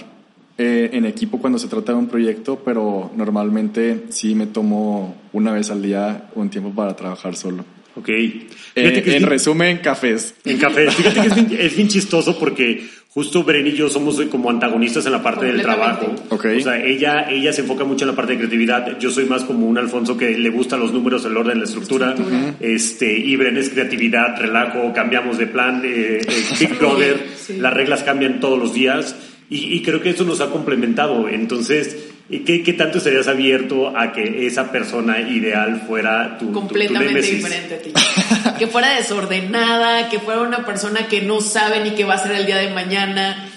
[0.58, 5.52] eh, en equipo cuando se trata de un proyecto, pero normalmente sí me tomo una
[5.52, 7.64] vez al día un tiempo para trabajar solo.
[7.96, 8.08] Ok.
[8.08, 8.42] Eh,
[8.74, 10.34] en bien- resumen, cafés.
[10.44, 10.90] En café.
[10.90, 15.06] Fíjate que es bien, es bien chistoso porque justo Bren y yo somos como antagonistas
[15.06, 16.04] en la parte del trabajo.
[16.28, 16.34] Completamente.
[16.34, 16.60] Ok.
[16.60, 18.98] O sea, ella, ella se enfoca mucho en la parte de creatividad.
[18.98, 22.14] Yo soy más como un Alfonso que le gustan los números, el orden, la estructura.
[22.60, 25.80] Este, y Bren es creatividad, relajo, cambiamos de plan.
[25.84, 27.56] eh, eh, Big Brother, Sí.
[27.58, 29.16] las reglas cambian todos los días.
[29.48, 31.28] Y, y creo que eso nos ha complementado.
[31.28, 31.96] Entonces,
[32.28, 37.20] ¿qué, qué tanto estarías abierto a que esa persona ideal fuera tu, tu- tu completamente
[37.22, 37.92] diferente a ti.
[38.58, 42.32] Que fuera desordenada, que fuera una persona que no sabe ni qué va a hacer
[42.32, 43.48] el día de mañana.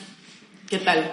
[0.69, 1.09] ¿Qué tal?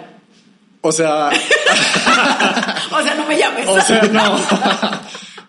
[0.80, 1.30] O sea,
[2.90, 3.66] O sea, no me llames.
[3.68, 4.40] o sea, no.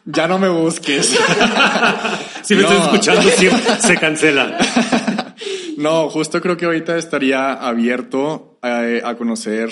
[0.10, 1.20] Ya no me busques.
[2.42, 2.70] Si me No.
[2.70, 4.58] estás escuchando, sí, se cancela.
[5.76, 9.70] No, justo creo que ahorita estaría abierto a, a conocer.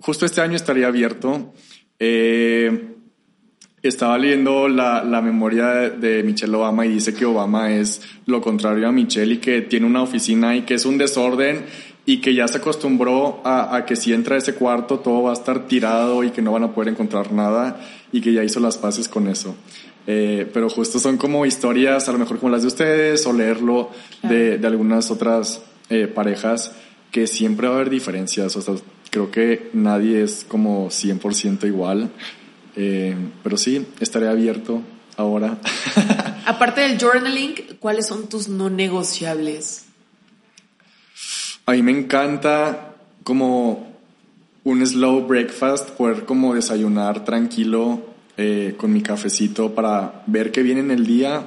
[0.00, 1.52] Justo este año estaría abierto.
[1.98, 2.94] Eh,
[3.82, 8.88] estaba leyendo la, la memoria de Michelle Obama y dice que Obama es lo contrario
[8.88, 11.64] a Michelle y que tiene una oficina y que es un desorden
[12.04, 15.30] y que ya se acostumbró a, a que si entra a ese cuarto todo va
[15.30, 18.60] a estar tirado y que no van a poder encontrar nada y que ya hizo
[18.60, 19.54] las paces con eso.
[20.06, 23.90] Eh, pero justo son como historias, a lo mejor como las de ustedes, o leerlo
[24.22, 26.72] de, de algunas otras eh, parejas,
[27.10, 28.56] que siempre va a haber diferencias.
[28.56, 28.74] O sea,
[29.10, 32.10] creo que nadie es como 100% igual.
[32.76, 34.82] Eh, pero sí, estaré abierto
[35.16, 35.58] ahora.
[36.46, 39.86] Aparte del journaling, ¿cuáles son tus no negociables?
[41.66, 42.94] A mí me encanta
[43.24, 43.88] como
[44.64, 48.02] un slow breakfast, poder como desayunar tranquilo
[48.36, 51.42] eh, con mi cafecito para ver qué viene en el día,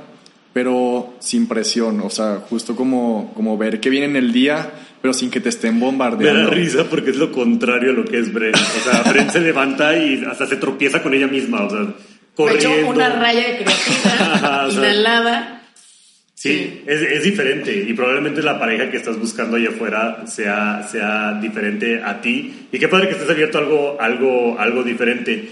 [0.54, 5.14] pero sin presión, o sea, justo como, como ver qué viene en el día, pero
[5.14, 6.44] sin que te estén Me bombardeando.
[6.50, 8.54] da risa porque es lo contrario a lo que es Bren.
[8.56, 8.58] O
[8.90, 11.94] sea, Bren se levanta y hasta se tropieza con ella misma, o sea, Me he
[12.36, 12.70] corriendo.
[12.78, 15.58] hecho una raya de creatina inhalada.
[16.34, 16.84] Sí, Sí.
[16.88, 22.02] Es, es diferente y probablemente la pareja que estás buscando allá afuera sea, sea diferente
[22.04, 22.68] a ti.
[22.72, 25.50] Y qué padre que estés abierto a algo, algo, algo diferente.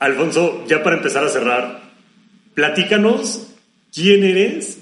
[0.00, 1.82] Alfonso, ya para empezar a cerrar,
[2.54, 3.54] platícanos
[3.94, 4.78] quién eres.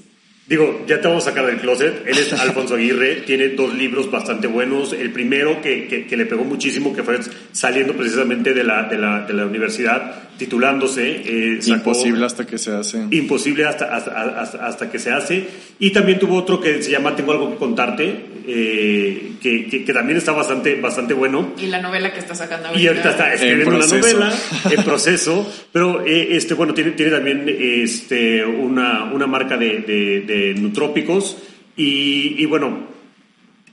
[0.50, 2.02] Digo, ya te vamos a sacar del closet.
[2.06, 4.92] Él es Alfonso Aguirre, tiene dos libros bastante buenos.
[4.92, 7.20] El primero que, que- que le pegó muchísimo, que fue
[7.52, 11.22] saliendo precisamente de la, de la, de la universidad, titulándose.
[11.24, 13.06] eh, sacó- Imposible hasta que se hace.
[13.12, 15.46] imposible hasta, hasta, hasta, hasta que se hace.
[15.78, 19.92] Y también tuvo otro que se llama Tengo algo que contarte, eh, que, que, que
[19.92, 21.52] también está bastante, bastante bueno.
[21.58, 22.82] Y la novela que está sacando ahorita.
[22.82, 24.32] Y ahorita está escribiendo En una novela
[24.70, 30.20] en proceso, pero eh, este, bueno, tiene, tiene también este, una, una marca de, de,
[30.22, 31.36] de nutrópicos
[31.76, 32.88] y, y bueno,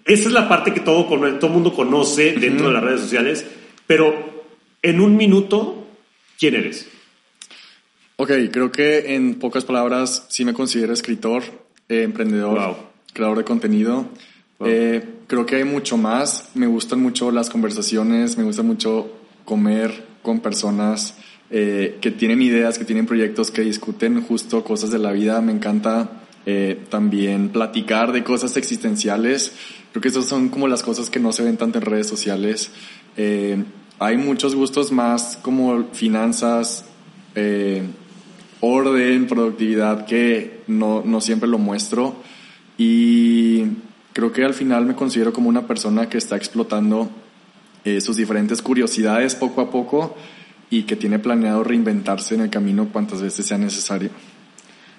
[0.06, 1.06] esa es la parte que todo,
[1.40, 3.46] todo mundo conoce dentro de las redes sociales,
[3.86, 4.46] pero
[4.82, 5.88] en un minuto,
[6.40, 6.88] ¿quién eres?
[8.16, 11.44] Ok, creo que en pocas palabras sí me considero escritor,
[11.90, 12.78] eh, emprendedor, Wow.
[13.14, 14.10] creador de contenido.
[14.60, 16.50] Eh, creo que hay mucho más.
[16.56, 19.12] Me gustan mucho las conversaciones, me gusta mucho
[19.46, 21.16] comer con personas
[21.50, 25.42] eh, que tienen ideas, que tienen proyectos, que discuten justo cosas de la vida.
[25.42, 29.52] Me encanta eh, también platicar de cosas existenciales.
[29.92, 32.72] Creo que esas son como las cosas que no se ven tanto en redes sociales.
[33.18, 33.62] Eh,
[34.00, 36.86] hay muchos gustos más como finanzas,
[37.36, 37.84] eh,
[38.62, 42.16] orden, productividad que no, no siempre lo muestro
[42.78, 43.66] y
[44.18, 47.08] creo que al final me considero como una persona que está explotando
[47.86, 50.18] eh, sus diferentes curiosidades poco a poco
[50.72, 54.10] y que tiene planeado reinventarse en el camino cuantas veces sea necesario.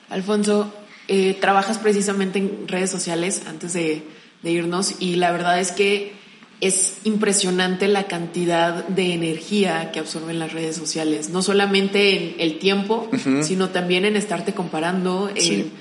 [0.08, 0.72] Alfonso,
[1.08, 4.04] eh, trabajas precisamente en redes sociales antes de,
[4.44, 6.12] de irnos y la verdad es que
[6.60, 12.60] es impresionante la cantidad de energía que absorben las redes sociales, no solamente en el
[12.60, 13.10] tiempo,
[13.42, 15.72] sino también en estarte comparando, en Sí.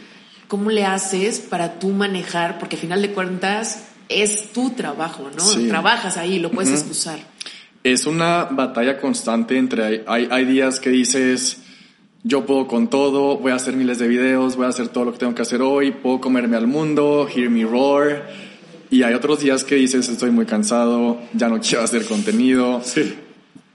[0.47, 5.43] Cómo le haces para tú manejar, porque al final de cuentas es tu trabajo, ¿no?
[5.43, 5.67] Sí.
[5.67, 6.79] Trabajas ahí, lo puedes Ujú.
[6.79, 7.19] excusar.
[7.83, 11.60] Es una batalla constante entre, hay, hay días que dices,
[12.23, 15.12] yo puedo con todo, voy a hacer miles de videos, voy a hacer todo lo
[15.13, 18.27] que tengo que hacer hoy, puedo comerme al mundo, hear me roar.
[18.89, 23.15] Y hay otros días que dices, estoy muy cansado, ya no quiero hacer contenido, Sí.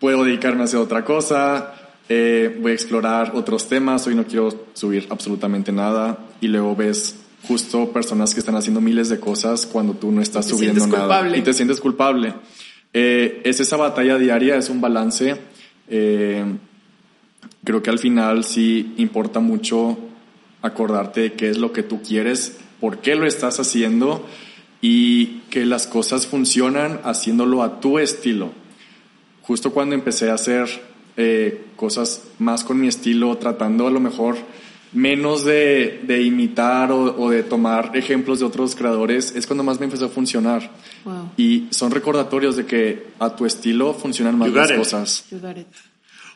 [0.01, 1.75] puedo dedicarme a hacer otra cosa,
[2.09, 6.19] eh, voy a explorar otros temas, hoy no quiero subir absolutamente nada.
[6.41, 10.47] Y luego ves justo personas que están haciendo miles de cosas cuando tú no estás
[10.47, 11.01] te subiendo nada.
[11.01, 11.39] culpable.
[11.39, 12.35] Y te sientes culpable.
[12.93, 15.37] Eh, es esa batalla diaria, es un balance.
[15.89, 16.45] Eh,
[17.65, 19.99] creo que al final sí importa mucho
[20.61, 24.25] acordarte de qué es lo que tú quieres, por qué lo estás haciendo
[24.81, 28.53] y que las cosas funcionan haciéndolo a tu estilo.
[29.43, 30.69] Justo cuando empecé a hacer
[31.17, 34.37] eh, cosas más con mi estilo, tratando a lo mejor
[34.93, 39.81] menos de, de imitar o, o de tomar ejemplos de otros creadores, es cuando más
[39.81, 40.71] me empezó a funcionar.
[41.05, 41.31] Wow.
[41.37, 44.77] Y son recordatorios de que a tu estilo funcionan más You got las it.
[44.77, 45.25] cosas.
[45.33, 45.67] You got it.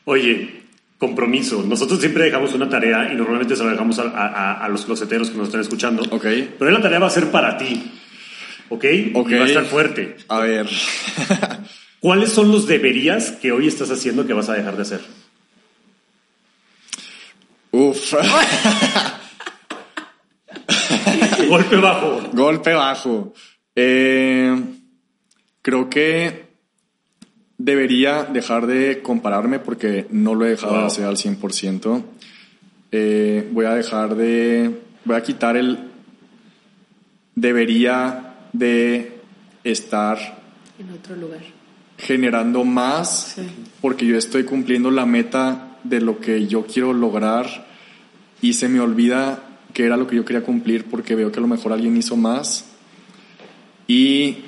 [0.04, 0.62] Oye,
[0.98, 1.62] compromiso.
[1.62, 5.30] Nosotros siempre dejamos una tarea y normalmente se la dejamos a, a- a los closeteros
[5.30, 6.02] que nos están escuchando.
[6.10, 6.26] Ok.
[6.58, 7.92] Pero la tarea va a ser para ti.
[8.70, 8.84] ¿Ok?
[9.14, 9.30] Ok.
[9.30, 10.16] Y va a estar fuerte.
[10.28, 10.66] A ver.
[12.00, 15.00] ¿Cuáles son los deberías que hoy estás haciendo que vas a dejar de hacer?
[17.72, 18.14] Uf.
[21.48, 22.20] Golpe bajo.
[22.32, 23.32] Golpe bajo.
[23.74, 24.54] Eh,
[25.62, 26.46] creo que
[27.58, 30.80] debería dejar de compararme porque no lo he dejado Wow.
[30.82, 32.02] de hacer al 100%.
[32.92, 34.80] Eh, voy a dejar de...
[35.04, 35.78] Voy a quitar el...
[37.34, 39.20] Debería de
[39.62, 40.18] estar
[40.78, 41.40] En otro lugar.
[41.98, 43.42] generando más Sí.
[43.80, 47.66] porque yo estoy cumpliendo la meta de lo que yo quiero lograr
[48.42, 51.42] y se me olvida que era lo que yo quería cumplir porque veo que a
[51.42, 52.64] lo mejor alguien hizo más
[53.86, 54.38] y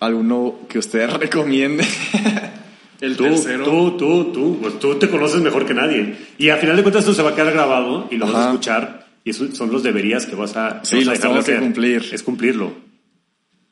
[0.00, 1.84] alguno que ustedes recomiende.
[3.00, 3.64] El Tú, tercero.
[3.64, 6.16] tú, tú, tú, pues tú te conoces mejor que nadie.
[6.38, 8.38] Y a final de cuentas esto se va a quedar grabado y lo vas a
[8.38, 8.48] Ajá.
[8.52, 9.06] escuchar.
[9.22, 12.06] Y esos son los deberías que vas a, Sí, vas a los que cumplir.
[12.12, 12.72] Es cumplirlo.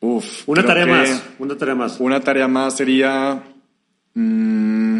[0.01, 1.23] Uf, Una tarea más.
[1.39, 1.97] Una tarea más.
[2.01, 3.43] Una tarea más sería
[4.13, 4.94] mm,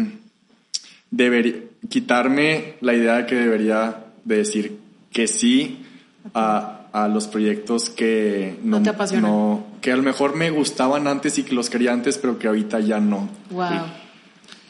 [1.15, 1.55] debería,
[1.89, 4.77] quitarme la idea de que debería de decir
[5.11, 5.85] que sí
[6.33, 9.31] a, a los proyectos que No te apasionan.
[9.31, 12.47] no- que a lo mejor me gustaban antes y que los quería antes, pero que
[12.47, 13.29] ahorita ya no.
[13.51, 13.67] Wow.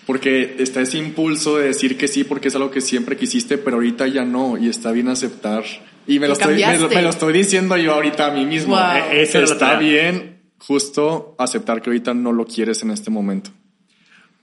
[0.06, 3.78] Porque está ese impulso de decir que sí porque es algo que siempre quisiste, pero
[3.78, 5.64] ahorita ya no, y está bien aceptar.
[6.06, 6.96] Y me lo, estoy, me, lo- cambiaste.
[6.96, 8.76] me lo estoy diciendo yo ahorita a mí mismo.
[8.76, 8.84] Wow.
[9.12, 13.50] Era la está bien justo aceptar que ahorita no lo quieres en este momento.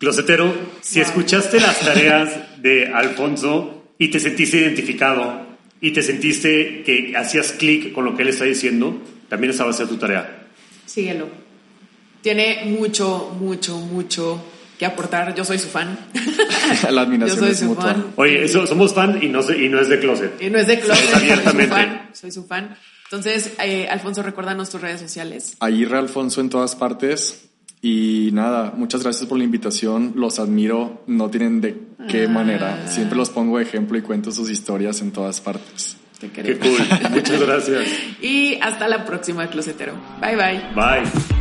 [0.06, 5.46] Closetero, si escuchaste las tareas de Alfonso y te sentiste identificado
[5.80, 9.70] y te sentiste que hacías clic con lo que él está diciendo, también esa va
[9.70, 10.48] a ser tu tarea.
[10.86, 11.28] Síguelo.
[12.20, 14.44] Tiene mucho, mucho, mucho
[14.76, 15.36] que aportar.
[15.36, 15.96] Yo soy su fan.
[16.82, 17.84] La Yo admiración soy es su mutua.
[17.92, 18.06] fan.
[18.16, 20.42] Oye, eso, somos fan y no, y no es de closet.
[20.42, 21.68] Y no es de closet, Es soy su abiertamente.
[21.72, 22.10] fan.
[22.12, 22.76] Soy su fan.
[23.04, 25.54] Entonces, eh, Alfonso, recuérdanos tus redes sociales.
[25.60, 27.44] Aguirre Alfonso en todas partes.
[27.84, 30.12] Y nada, muchas gracias por la invitación.
[30.14, 31.02] Los admiro.
[31.08, 32.28] No tienen de qué Ah.
[32.28, 32.86] manera.
[32.86, 35.96] Siempre los pongo de ejemplo y cuento sus historias en todas partes.
[36.20, 36.78] Te Qué cool.
[37.10, 37.82] Muchas gracias.
[38.22, 39.94] Y hasta la próxima, closetero.
[40.20, 40.62] Bye bye.
[40.76, 41.31] Bye.